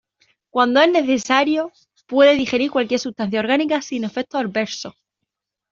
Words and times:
Cuando 0.49 0.81
es 0.81 0.91
necesario, 0.91 1.71
puede 2.07 2.33
digerir 2.33 2.71
cualquier 2.71 2.99
sustancia 2.99 3.39
orgánica 3.39 3.83
sin 3.83 4.03
efectos 4.03 4.41
adversos. 4.41 4.95